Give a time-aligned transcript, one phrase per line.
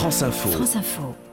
[0.00, 1.29] France Info.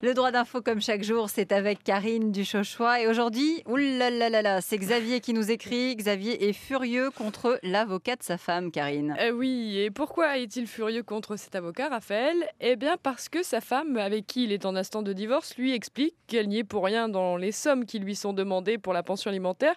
[0.00, 3.00] Le droit d'info comme chaque jour, c'est avec Karine Duchochois.
[3.00, 5.96] Et aujourd'hui, oulalalala, c'est Xavier qui nous écrit.
[5.96, 9.16] Xavier est furieux contre l'avocat de sa femme, Karine.
[9.18, 12.36] Euh, oui, et pourquoi est-il furieux contre cet avocat, Raphaël?
[12.60, 15.74] Eh bien parce que sa femme, avec qui il est en instant de divorce, lui
[15.74, 19.02] explique qu'elle n'y est pour rien dans les sommes qui lui sont demandées pour la
[19.02, 19.74] pension alimentaire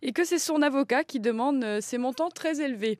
[0.00, 2.98] et que c'est son avocat qui demande euh, ces montants très élevés.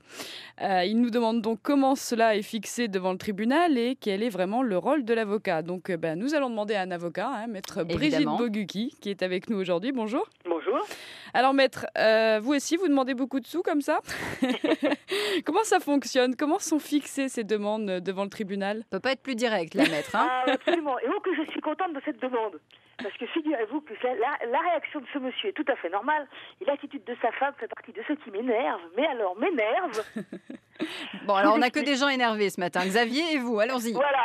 [0.61, 4.29] Euh, il nous demande donc comment cela est fixé devant le tribunal et quel est
[4.29, 5.62] vraiment le rôle de l'avocat.
[5.62, 8.25] Donc ben, nous allons demander à un avocat, hein, maître Brigitte.
[8.25, 9.93] Boguki, qui est avec nous aujourd'hui.
[9.93, 10.26] Bonjour.
[10.44, 10.81] Bonjour.
[11.32, 14.00] Alors maître, euh, vous aussi, vous demandez beaucoup de sous comme ça
[15.46, 16.34] Comment ça fonctionne?
[16.34, 18.82] Comment sont fixées ces demandes devant le tribunal?
[18.90, 20.17] Peut pas être plus direct, la maître.
[20.17, 20.98] Hein Ah, absolument.
[20.98, 22.59] Et que je suis contente de cette demande.
[23.00, 26.26] Parce que figurez-vous que la, la réaction de ce monsieur est tout à fait normale.
[26.61, 28.81] Et l'attitude de sa femme fait partie de ceux qui m'énervent.
[28.96, 30.03] Mais alors, m'énerve?
[31.25, 32.84] bon, alors on n'a que des gens énervés ce matin.
[32.84, 33.92] Xavier et vous, allons-y.
[33.92, 34.25] Voilà.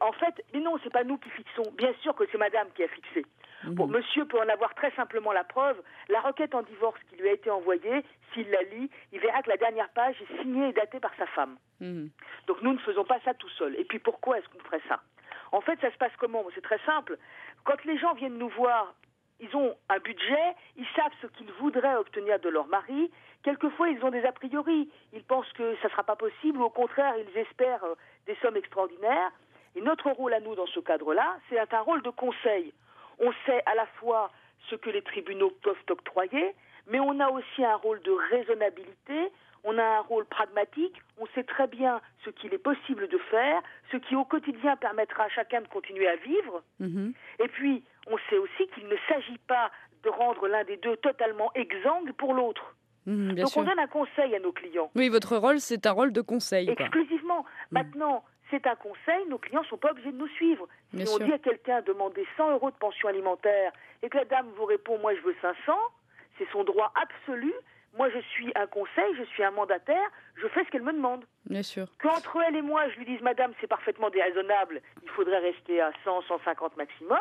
[0.00, 1.70] En fait, mais non, c'est pas nous qui fixons.
[1.76, 3.24] Bien sûr que c'est madame qui a fixé.
[3.64, 5.76] Bon, monsieur peut en avoir très simplement la preuve.
[6.08, 9.50] La requête en divorce qui lui a été envoyée, s'il la lit, il verra que
[9.50, 11.58] la dernière page est signée et datée par sa femme.
[11.80, 12.08] Mhm.
[12.46, 13.78] Donc nous ne faisons pas ça tout seul.
[13.78, 15.00] Et puis pourquoi est-ce qu'on ferait ça?
[15.52, 16.44] En fait, ça se passe comment?
[16.54, 17.18] C'est très simple.
[17.64, 18.94] Quand les gens viennent nous voir,
[19.40, 23.10] ils ont un budget, ils savent ce qu'ils voudraient obtenir de leur mari.
[23.42, 24.90] Quelquefois, ils ont des a priori.
[25.12, 27.94] Ils pensent que ça ne sera pas possible, ou au contraire, ils espèrent euh,
[28.26, 29.32] des sommes extraordinaires.
[29.76, 32.72] Et notre rôle à nous dans ce cadre-là, c'est un rôle de conseil.
[33.18, 34.30] On sait à la fois
[34.68, 36.54] ce que les tribunaux peuvent octroyer,
[36.88, 38.10] mais on a aussi un rôle de
[38.64, 39.30] raisonnabilité,
[39.64, 43.62] on a un rôle pragmatique, on sait très bien ce qu'il est possible de faire,
[43.92, 46.62] ce qui au quotidien permettra à chacun de continuer à vivre.
[46.80, 47.12] Mhm.
[47.40, 49.70] Et puis, on sait aussi qu'il ne s'agit pas
[50.02, 52.74] de rendre l'un des deux totalement exsangue pour l'autre.
[53.06, 53.60] Mhm, Donc sûr.
[53.62, 56.66] on donne un conseil à nos clients, Oui, votre rôle, c'est un rôle de conseil.
[56.74, 56.86] quoi.
[56.86, 57.44] exclusivement.
[57.70, 60.68] Maintenant, c'est un conseil, nos clients ne sont pas obligés de nous suivre.
[60.92, 61.26] Bien si on sûr.
[61.26, 64.98] dit à quelqu'un demandez 100 euros de pension alimentaire et que la dame vous répond
[64.98, 65.72] moi je veux 500,
[66.38, 67.52] c'est son droit absolu.
[67.96, 71.24] Moi je suis un conseil, je suis un mandataire, je fais ce qu'elle me demande.
[71.46, 71.86] Bien sûr.
[72.00, 75.92] Qu'entre elle et moi je lui dise madame c'est parfaitement déraisonnable, il faudrait rester à
[76.04, 77.18] 100, 150 maximum,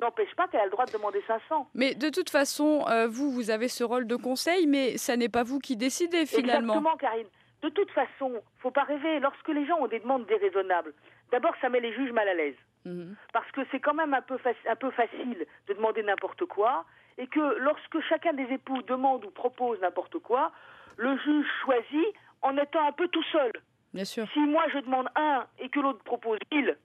[0.00, 1.68] n'empêche pas qu'elle a le droit de demander 500.
[1.74, 5.28] Mais de toute façon, euh, vous, vous avez ce rôle de conseil, mais ça n'est
[5.28, 6.74] pas vous qui décidez finalement.
[6.74, 7.26] Exactement, Karine.
[7.62, 9.18] De toute façon, faut pas rêver.
[9.20, 10.92] Lorsque les gens ont des demandes déraisonnables,
[11.32, 12.56] d'abord, ça met les juges mal à l'aise.
[12.84, 13.16] Mhm.
[13.32, 16.84] Parce que c'est quand même un peu, faci- un peu facile de demander n'importe quoi.
[17.18, 20.52] Et que lorsque chacun des époux demande ou propose n'importe quoi,
[20.98, 22.06] le juge choisit
[22.42, 23.50] en étant un peu tout seul.
[23.94, 24.26] Bien sûr.
[24.32, 26.76] Si moi je demande un et que l'autre propose mille,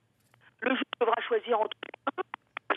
[0.61, 1.75] le juge devra choisir entre.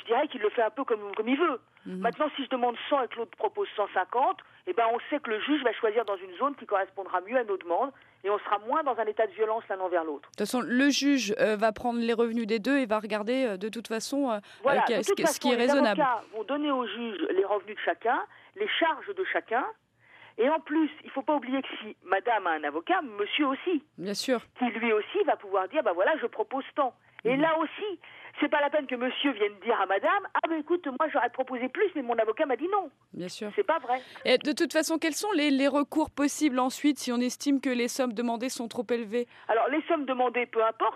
[0.04, 1.60] Je dirais qu'il le fait un peu comme, comme il veut.
[1.86, 1.98] Mhm.
[2.00, 5.30] Maintenant, si je demande 100 et que l'autre propose 150, eh ben, on sait que
[5.30, 7.90] le juge va choisir dans une zone qui correspondra mieux à nos demandes
[8.22, 10.22] et on sera moins dans un état de violence l'un envers l'autre.
[10.22, 13.44] De toute façon, le juge euh, va prendre les revenus des deux et va regarder
[13.46, 15.96] euh, de toute façon euh, Voilà, ce, qui- ce qui façon, est raisonnable.
[16.00, 18.22] Les avocats vont donner au juge les revenus de chacun,
[18.56, 19.64] les charges de chacun.
[20.36, 23.46] Et en plus, il ne faut pas oublier que si madame a un avocat, monsieur
[23.46, 24.40] aussi, Bien sûr.
[24.58, 26.92] qui lui aussi va pouvoir dire, bah voilà, je propose tant.
[27.24, 27.98] Et là aussi,
[28.40, 31.30] c'est pas la peine que monsieur vienne dire à madame, ah ben écoute, moi j'aurais
[31.30, 32.90] proposé plus, mais mon avocat m'a dit non.
[33.14, 33.50] Bien sûr.
[33.56, 34.02] C'est pas vrai.
[34.26, 37.70] Et de toute façon, quels sont les, les recours possibles ensuite si on estime que
[37.70, 39.26] les sommes demandées sont trop élevées?
[39.48, 40.92] Alors les sommes demandées, peu importe,